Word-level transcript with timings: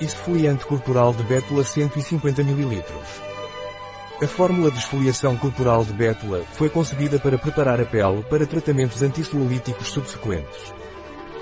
Esfoliante 0.00 0.66
corporal 0.66 1.14
de 1.14 1.22
Bétula 1.22 1.62
150 1.62 2.42
ml. 2.42 2.84
A 4.20 4.26
fórmula 4.26 4.68
de 4.68 4.78
esfoliação 4.78 5.36
corporal 5.36 5.84
de 5.84 5.92
Bétula 5.92 6.42
foi 6.52 6.68
concebida 6.68 7.20
para 7.20 7.38
preparar 7.38 7.80
a 7.80 7.84
pele 7.84 8.24
para 8.28 8.44
tratamentos 8.44 9.02
antissololíticos 9.02 9.86
subsequentes. 9.86 10.74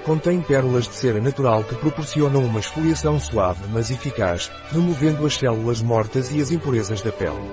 Contém 0.05 0.43
pérolas 0.43 0.87
de 0.87 0.95
cera 0.95 1.19
natural 1.19 1.65
que 1.65 1.77
proporcionam 1.77 2.45
uma 2.45 2.61
esfoliação 2.61 3.19
suave 3.19 3.65
mas 3.73 3.91
eficaz, 3.91 4.51
removendo 4.71 5.25
as 5.25 5.35
células 5.35 5.81
mortas 5.81 6.31
e 6.31 6.41
as 6.43 6.51
impurezas 6.51 7.01
da 7.01 7.11
pele. 7.11 7.51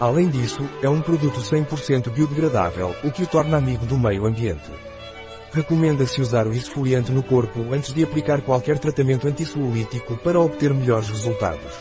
Além 0.00 0.28
disso, 0.28 0.68
é 0.82 0.88
um 0.88 1.00
produto 1.00 1.38
100% 1.38 2.10
biodegradável, 2.10 2.96
o 3.04 3.12
que 3.12 3.22
o 3.22 3.26
torna 3.28 3.58
amigo 3.58 3.86
do 3.86 3.96
meio 3.96 4.26
ambiente. 4.26 4.72
Recomenda-se 5.56 6.20
usar 6.20 6.46
o 6.46 6.52
esfoliante 6.52 7.10
no 7.10 7.22
corpo 7.22 7.72
antes 7.72 7.94
de 7.94 8.04
aplicar 8.04 8.42
qualquer 8.42 8.78
tratamento 8.78 9.26
antissololítico 9.26 10.14
para 10.18 10.38
obter 10.38 10.74
melhores 10.74 11.08
resultados. 11.08 11.72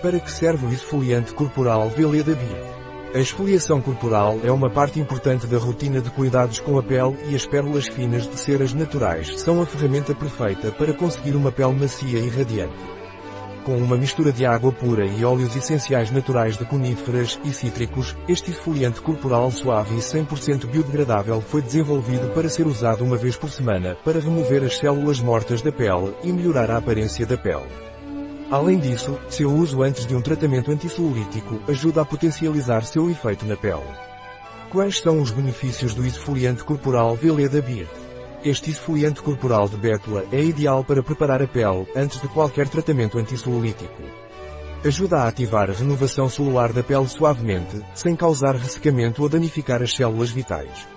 Para 0.00 0.20
que 0.20 0.30
serve 0.30 0.66
o 0.66 0.72
esfoliante 0.72 1.34
corporal 1.34 1.90
Veleda 1.90 2.32
Beard? 2.32 2.72
A 3.12 3.18
esfoliação 3.18 3.80
corporal 3.80 4.38
é 4.44 4.52
uma 4.52 4.70
parte 4.70 5.00
importante 5.00 5.48
da 5.48 5.58
rotina 5.58 6.00
de 6.00 6.10
cuidados 6.10 6.60
com 6.60 6.78
a 6.78 6.82
pele 6.82 7.16
e 7.28 7.34
as 7.34 7.44
pérolas 7.44 7.88
finas 7.88 8.28
de 8.28 8.38
ceras 8.38 8.72
naturais 8.72 9.40
são 9.40 9.60
a 9.60 9.66
ferramenta 9.66 10.14
perfeita 10.14 10.70
para 10.70 10.94
conseguir 10.94 11.34
uma 11.34 11.50
pele 11.50 11.72
macia 11.72 12.20
e 12.20 12.28
radiante. 12.28 13.01
Com 13.64 13.76
uma 13.76 13.96
mistura 13.96 14.32
de 14.32 14.44
água 14.44 14.72
pura 14.72 15.06
e 15.06 15.24
óleos 15.24 15.54
essenciais 15.54 16.10
naturais 16.10 16.58
de 16.58 16.64
coníferas 16.64 17.38
e 17.44 17.52
cítricos, 17.52 18.16
este 18.26 18.50
esfoliante 18.50 19.00
corporal 19.00 19.52
suave 19.52 19.94
e 19.94 20.00
100% 20.00 20.66
biodegradável 20.66 21.40
foi 21.40 21.62
desenvolvido 21.62 22.34
para 22.34 22.48
ser 22.48 22.66
usado 22.66 23.04
uma 23.04 23.16
vez 23.16 23.36
por 23.36 23.50
semana 23.50 23.96
para 24.04 24.18
remover 24.18 24.64
as 24.64 24.78
células 24.78 25.20
mortas 25.20 25.62
da 25.62 25.70
pele 25.70 26.12
e 26.24 26.32
melhorar 26.32 26.72
a 26.72 26.78
aparência 26.78 27.24
da 27.24 27.38
pele. 27.38 27.68
Além 28.50 28.80
disso, 28.80 29.16
seu 29.28 29.52
uso 29.52 29.80
antes 29.80 30.06
de 30.06 30.16
um 30.16 30.20
tratamento 30.20 30.72
antissololítico 30.72 31.60
ajuda 31.68 32.02
a 32.02 32.04
potencializar 32.04 32.84
seu 32.84 33.08
efeito 33.08 33.46
na 33.46 33.56
pele. 33.56 33.80
Quais 34.70 34.98
são 34.98 35.22
os 35.22 35.30
benefícios 35.30 35.94
do 35.94 36.04
esfoliante 36.04 36.64
corporal 36.64 37.14
Veleda 37.14 37.62
Beard? 37.62 38.01
Este 38.44 38.70
esfoliante 38.70 39.22
corporal 39.22 39.68
de 39.68 39.76
Bétula 39.76 40.24
é 40.32 40.42
ideal 40.42 40.82
para 40.82 41.00
preparar 41.00 41.40
a 41.40 41.46
pele 41.46 41.86
antes 41.94 42.20
de 42.20 42.26
qualquer 42.26 42.68
tratamento 42.68 43.16
antissololítico. 43.16 44.02
Ajuda 44.84 45.18
a 45.18 45.28
ativar 45.28 45.70
a 45.70 45.72
renovação 45.72 46.28
celular 46.28 46.72
da 46.72 46.82
pele 46.82 47.06
suavemente, 47.06 47.80
sem 47.94 48.16
causar 48.16 48.56
ressecamento 48.56 49.22
ou 49.22 49.28
danificar 49.28 49.80
as 49.80 49.94
células 49.94 50.30
vitais. 50.30 50.88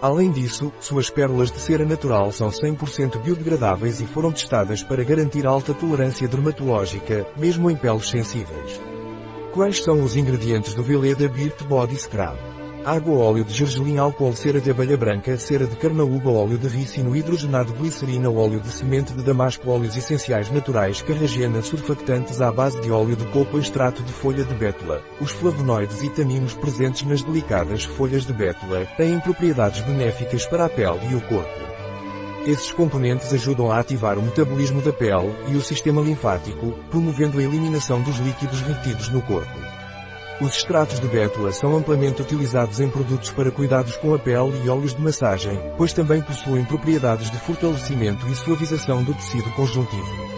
Além 0.00 0.30
disso, 0.30 0.72
suas 0.78 1.10
pérolas 1.10 1.50
de 1.50 1.58
cera 1.58 1.84
natural 1.84 2.30
são 2.30 2.50
100% 2.50 3.20
biodegradáveis 3.20 4.00
e 4.00 4.06
foram 4.06 4.30
testadas 4.30 4.84
para 4.84 5.02
garantir 5.02 5.44
alta 5.44 5.74
tolerância 5.74 6.28
dermatológica, 6.28 7.26
mesmo 7.36 7.68
em 7.68 7.74
peles 7.74 8.08
sensíveis. 8.08 8.80
Quais 9.52 9.82
são 9.82 10.04
os 10.04 10.14
ingredientes 10.14 10.72
do 10.72 10.84
Veleda 10.84 11.28
Beard 11.28 11.64
Body 11.64 11.96
Scrub? 11.96 12.55
Água 12.86 13.16
óleo 13.16 13.44
de 13.44 13.52
gergelim 13.52 13.98
álcool 13.98 14.32
cera 14.32 14.60
de 14.60 14.70
abelha 14.70 14.96
branca 14.96 15.36
cera 15.38 15.66
de 15.66 15.74
carnaúba 15.74 16.30
óleo 16.30 16.56
de 16.56 16.68
ricino 16.68 17.16
hidrogenado 17.16 17.72
glicerina 17.72 18.30
óleo 18.30 18.60
de 18.60 18.70
semente 18.70 19.12
de 19.12 19.24
damasco 19.24 19.68
óleos 19.68 19.96
essenciais 19.96 20.52
naturais 20.52 21.02
carragena 21.02 21.60
surfactantes 21.62 22.40
à 22.40 22.52
base 22.52 22.80
de 22.80 22.92
óleo 22.92 23.16
de 23.16 23.26
coco 23.32 23.58
extrato 23.58 24.04
de 24.04 24.12
folha 24.12 24.44
de 24.44 24.54
bétula. 24.54 25.02
Os 25.20 25.32
flavonoides 25.32 26.00
e 26.04 26.10
taninos 26.10 26.54
presentes 26.54 27.02
nas 27.02 27.24
delicadas 27.24 27.82
folhas 27.82 28.24
de 28.24 28.32
bétula 28.32 28.86
têm 28.96 29.18
propriedades 29.18 29.80
benéficas 29.80 30.46
para 30.46 30.66
a 30.66 30.68
pele 30.68 31.10
e 31.10 31.16
o 31.16 31.20
corpo. 31.22 31.66
Esses 32.46 32.70
componentes 32.70 33.34
ajudam 33.34 33.72
a 33.72 33.80
ativar 33.80 34.16
o 34.16 34.22
metabolismo 34.22 34.80
da 34.80 34.92
pele 34.92 35.34
e 35.48 35.56
o 35.56 35.60
sistema 35.60 36.00
linfático, 36.00 36.78
promovendo 36.88 37.40
a 37.40 37.42
eliminação 37.42 38.00
dos 38.02 38.18
líquidos 38.18 38.60
retidos 38.60 39.08
no 39.08 39.20
corpo. 39.22 39.75
Os 40.38 40.54
extratos 40.54 41.00
de 41.00 41.08
bétula 41.08 41.50
são 41.50 41.74
amplamente 41.74 42.20
utilizados 42.20 42.78
em 42.78 42.90
produtos 42.90 43.30
para 43.30 43.50
cuidados 43.50 43.96
com 43.96 44.12
a 44.14 44.18
pele 44.18 44.52
e 44.62 44.68
óleos 44.68 44.94
de 44.94 45.00
massagem, 45.00 45.58
pois 45.78 45.94
também 45.94 46.20
possuem 46.20 46.62
propriedades 46.62 47.30
de 47.30 47.38
fortalecimento 47.38 48.28
e 48.28 48.34
suavização 48.34 49.02
do 49.02 49.14
tecido 49.14 49.50
conjuntivo. 49.52 50.36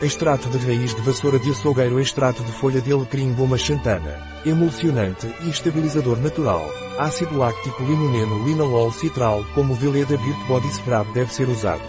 Extrato 0.00 0.48
de 0.48 0.58
raiz 0.58 0.94
de 0.94 1.02
vassoura 1.02 1.38
de 1.38 1.50
açougueiro 1.50 2.00
Extrato 2.00 2.42
de 2.42 2.52
folha 2.52 2.80
de 2.80 2.90
alecrim 2.90 3.34
goma 3.34 3.58
xantana. 3.58 4.18
Emulsionante 4.44 5.26
e 5.42 5.50
estabilizador 5.50 6.18
natural. 6.18 6.66
Ácido 6.98 7.36
láctico 7.36 7.82
limoneno 7.82 8.42
linalol 8.46 8.90
citral 8.90 9.44
como 9.54 9.74
Veleda 9.74 10.16
Beard 10.16 10.46
Body 10.48 10.72
Scrub 10.72 11.12
deve 11.12 11.32
ser 11.32 11.48
usado. 11.48 11.84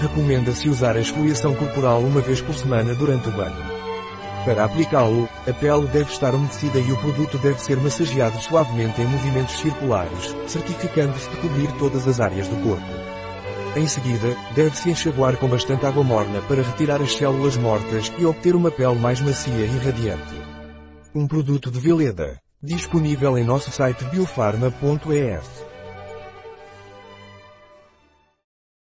Recomenda-se 0.00 0.68
usar 0.68 0.96
a 0.96 1.00
esfoliação 1.00 1.54
corporal 1.54 2.00
uma 2.00 2.20
vez 2.20 2.40
por 2.40 2.54
semana 2.56 2.92
durante 2.92 3.28
o 3.28 3.32
banho. 3.32 3.85
Para 4.46 4.64
aplicá-lo, 4.64 5.28
a 5.44 5.52
pele 5.52 5.88
deve 5.88 6.08
estar 6.12 6.32
umedecida 6.32 6.78
e 6.78 6.92
o 6.92 6.96
produto 6.98 7.36
deve 7.36 7.60
ser 7.60 7.76
massageado 7.78 8.40
suavemente 8.40 9.02
em 9.02 9.04
movimentos 9.04 9.58
circulares, 9.58 10.36
certificando-se 10.46 11.28
de 11.28 11.36
cobrir 11.38 11.72
todas 11.80 12.06
as 12.06 12.20
áreas 12.20 12.46
do 12.46 12.54
corpo. 12.62 12.86
Em 13.74 13.88
seguida, 13.88 14.36
deve-se 14.54 14.88
enxaguar 14.88 15.36
com 15.36 15.48
bastante 15.48 15.84
água 15.84 16.04
morna 16.04 16.40
para 16.42 16.62
retirar 16.62 17.02
as 17.02 17.12
células 17.16 17.56
mortas 17.56 18.12
e 18.16 18.24
obter 18.24 18.54
uma 18.54 18.70
pele 18.70 18.94
mais 18.94 19.20
macia 19.20 19.66
e 19.66 19.78
radiante. 19.78 20.40
Um 21.12 21.26
produto 21.26 21.68
de 21.68 21.80
Veleda. 21.80 22.38
Disponível 22.62 23.36
em 23.36 23.42
nosso 23.42 23.72
site 23.72 24.04
biofarma.es. 24.04 25.75